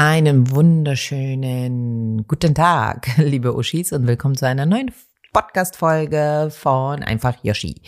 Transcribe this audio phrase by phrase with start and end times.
[0.00, 4.92] Einen wunderschönen guten Tag, liebe Uschis, und willkommen zu einer neuen
[5.32, 7.82] Podcast-Folge von Einfach Yoshi.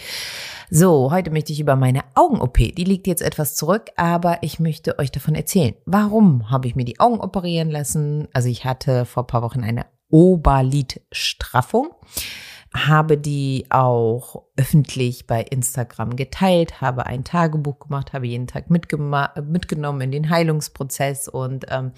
[0.70, 4.98] So, heute möchte ich über meine Augen-OP, die liegt jetzt etwas zurück, aber ich möchte
[4.98, 5.74] euch davon erzählen.
[5.86, 8.26] Warum habe ich mir die Augen operieren lassen?
[8.32, 11.90] Also ich hatte vor paar Wochen eine Oberlidstraffung
[12.74, 20.00] habe die auch öffentlich bei Instagram geteilt, habe ein Tagebuch gemacht, habe jeden Tag mitgenommen
[20.00, 21.92] in den Heilungsprozess und ähm,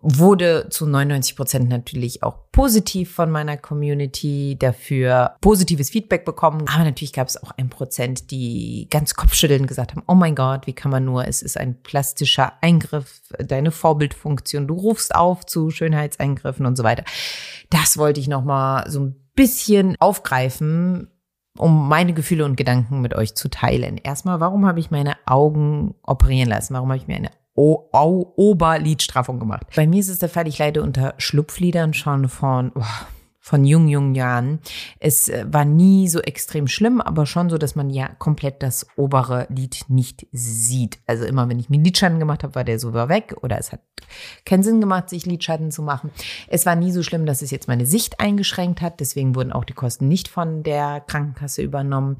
[0.00, 6.64] wurde zu 99 Prozent natürlich auch positiv von meiner Community dafür positives Feedback bekommen.
[6.68, 10.66] Aber natürlich gab es auch ein Prozent, die ganz kopfschüttelnd gesagt haben, oh mein Gott,
[10.66, 15.70] wie kann man nur, es ist ein plastischer Eingriff, deine Vorbildfunktion, du rufst auf zu
[15.70, 17.04] Schönheitseingriffen und so weiter.
[17.70, 21.08] Das wollte ich nochmal so ein bisschen aufgreifen,
[21.56, 23.98] um meine Gefühle und Gedanken mit euch zu teilen.
[23.98, 26.74] Erstmal, warum habe ich meine Augen operieren lassen?
[26.74, 27.88] Warum habe ich mir eine o
[28.36, 29.66] Oberlidstraffung gemacht?
[29.76, 32.82] Bei mir ist es der Fall, ich leide unter Schlupflidern schon von oh,
[33.46, 34.58] von jungen, jungen Jahren.
[34.98, 38.88] Es äh, war nie so extrem schlimm, aber schon so, dass man ja komplett das
[38.96, 40.98] obere Lid nicht sieht.
[41.06, 43.82] Also immer, wenn ich mir Lidschatten gemacht habe, war der so weg oder es hat
[44.44, 46.10] keinen Sinn gemacht, sich Lidschatten zu machen.
[46.48, 48.98] Es war nie so schlimm, dass es jetzt meine Sicht eingeschränkt hat.
[48.98, 52.16] Deswegen wurden auch die Kosten nicht von der Krankenkasse übernommen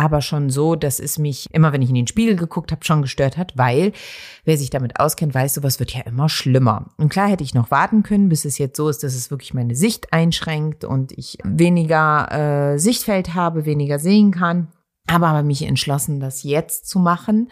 [0.00, 3.02] aber schon so, dass es mich immer, wenn ich in den Spiegel geguckt habe, schon
[3.02, 3.92] gestört hat, weil
[4.46, 6.86] wer sich damit auskennt, weiß, sowas wird ja immer schlimmer.
[6.96, 9.52] Und klar hätte ich noch warten können, bis es jetzt so ist, dass es wirklich
[9.52, 14.68] meine Sicht einschränkt und ich weniger äh, Sichtfeld habe, weniger sehen kann.
[15.06, 17.50] Aber habe mich entschlossen, das jetzt zu machen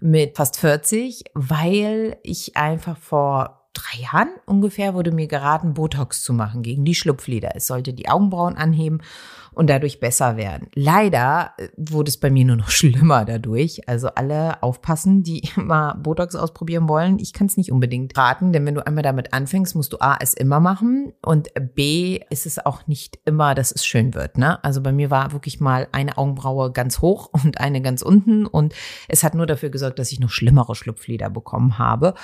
[0.00, 6.32] mit fast 40, weil ich einfach vor drei Jahren ungefähr wurde mir geraten, Botox zu
[6.32, 7.52] machen gegen die Schlupflider.
[7.54, 9.00] Es sollte die Augenbrauen anheben
[9.54, 10.68] und dadurch besser werden.
[10.74, 13.88] Leider äh, wurde es bei mir nur noch schlimmer dadurch.
[13.88, 17.18] Also alle aufpassen, die mal Botox ausprobieren wollen.
[17.18, 20.16] Ich kann es nicht unbedingt raten, denn wenn du einmal damit anfängst, musst du A,
[20.20, 24.38] es immer machen und B, ist es auch nicht immer, dass es schön wird.
[24.38, 24.62] Ne?
[24.64, 28.74] Also bei mir war wirklich mal eine Augenbraue ganz hoch und eine ganz unten und
[29.08, 32.14] es hat nur dafür gesorgt, dass ich noch schlimmere Schlupflider bekommen habe.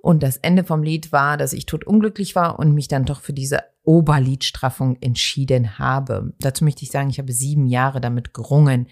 [0.00, 3.20] Und das Ende vom Lied war, dass ich tot unglücklich war und mich dann doch
[3.20, 6.32] für diese Oberlidstraffung entschieden habe.
[6.40, 8.88] Dazu möchte ich sagen, ich habe sieben Jahre damit gerungen,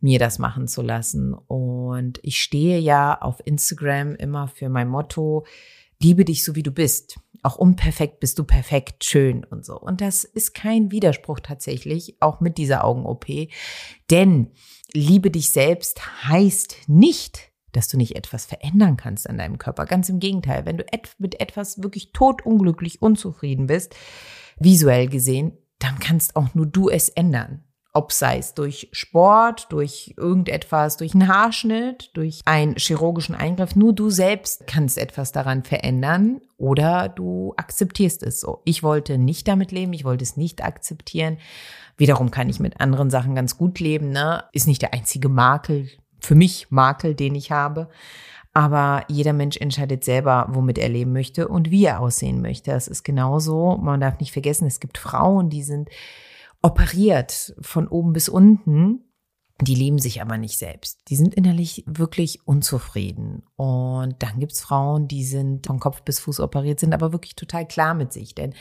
[0.00, 1.34] mir das machen zu lassen.
[1.34, 5.44] Und ich stehe ja auf Instagram immer für mein Motto,
[6.00, 7.18] liebe dich so wie du bist.
[7.42, 9.78] Auch unperfekt bist du perfekt, schön und so.
[9.78, 13.26] Und das ist kein Widerspruch tatsächlich, auch mit dieser Augen-OP.
[14.10, 14.52] Denn
[14.92, 19.86] liebe dich selbst heißt nicht, dass du nicht etwas verändern kannst an deinem Körper.
[19.86, 20.84] Ganz im Gegenteil, wenn du
[21.18, 23.94] mit etwas wirklich totunglücklich unzufrieden bist,
[24.58, 27.64] visuell gesehen, dann kannst auch nur du es ändern.
[27.94, 33.74] Ob sei es durch Sport, durch irgendetwas, durch einen Haarschnitt, durch einen chirurgischen Eingriff.
[33.74, 38.60] Nur du selbst kannst etwas daran verändern oder du akzeptierst es so.
[38.64, 41.38] Ich wollte nicht damit leben, ich wollte es nicht akzeptieren.
[41.96, 44.10] Wiederum kann ich mit anderen Sachen ganz gut leben.
[44.10, 44.44] Ne?
[44.52, 45.88] Ist nicht der einzige Makel,
[46.20, 47.88] für mich Makel, den ich habe.
[48.54, 52.72] Aber jeder Mensch entscheidet selber, womit er leben möchte und wie er aussehen möchte.
[52.72, 53.76] Das ist genauso.
[53.76, 55.90] Man darf nicht vergessen, es gibt Frauen, die sind
[56.62, 59.04] operiert von oben bis unten.
[59.60, 61.00] Die lieben sich aber nicht selbst.
[61.08, 63.42] Die sind innerlich wirklich unzufrieden.
[63.56, 67.66] Und dann gibt's Frauen, die sind von Kopf bis Fuß operiert, sind aber wirklich total
[67.66, 68.36] klar mit sich.
[68.36, 68.54] Denn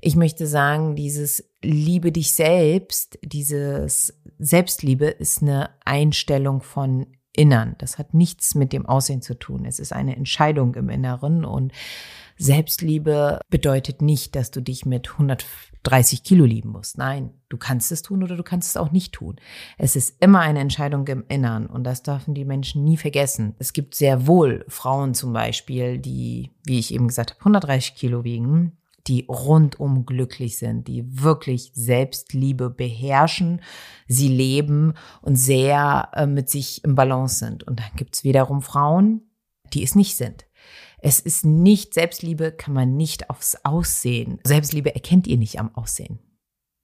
[0.00, 7.74] ich möchte sagen, dieses Liebe dich selbst, dieses Selbstliebe ist eine Einstellung von Innern.
[7.78, 9.64] Das hat nichts mit dem Aussehen zu tun.
[9.64, 11.72] Es ist eine Entscheidung im Inneren und
[12.38, 16.98] Selbstliebe bedeutet nicht, dass du dich mit 130 Kilo lieben musst.
[16.98, 19.36] Nein, du kannst es tun oder du kannst es auch nicht tun.
[19.78, 23.54] Es ist immer eine Entscheidung im Innern und das dürfen die Menschen nie vergessen.
[23.58, 28.24] Es gibt sehr wohl Frauen zum Beispiel, die, wie ich eben gesagt habe, 130 Kilo
[28.24, 28.76] wiegen
[29.08, 33.60] die rundum glücklich sind, die wirklich Selbstliebe beherrschen,
[34.08, 37.64] sie leben und sehr äh, mit sich im Balance sind.
[37.64, 39.22] Und dann gibt's wiederum Frauen,
[39.72, 40.46] die es nicht sind.
[40.98, 44.40] Es ist nicht, Selbstliebe kann man nicht aufs Aussehen.
[44.44, 46.18] Selbstliebe erkennt ihr nicht am Aussehen.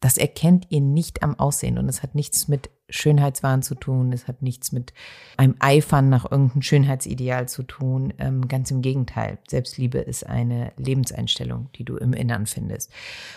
[0.00, 4.28] Das erkennt ihr nicht am Aussehen und es hat nichts mit Schönheitswahn zu tun, es
[4.28, 4.92] hat nichts mit
[5.36, 8.12] einem Eifern nach irgendeinem Schönheitsideal zu tun.
[8.18, 12.92] Ähm, ganz im Gegenteil, Selbstliebe ist eine Lebenseinstellung, die du im Innern findest.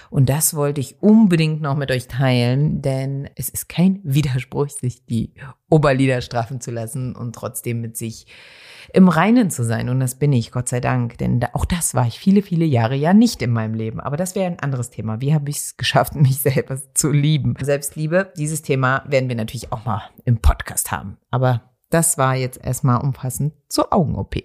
[0.10, 5.06] Und das wollte ich unbedingt noch mit euch teilen, denn es ist kein Widerspruch, sich
[5.06, 5.34] die
[5.70, 8.28] Oberlider strafen zu lassen und trotzdem mit sich
[8.94, 9.90] im Reinen zu sein.
[9.90, 11.18] Und das bin ich, Gott sei Dank.
[11.18, 14.00] Denn auch das war ich viele, viele Jahre ja nicht in meinem Leben.
[14.00, 15.22] Aber das wäre ein anderes Thema.
[15.22, 17.56] Wie habe ich es geschafft, mich selber zu lieben?
[17.62, 21.18] Selbstliebe, dieses Thema werden wir natürlich auch mal im Podcast haben.
[21.32, 24.44] Aber das war jetzt erstmal umfassend zur Augen-OP.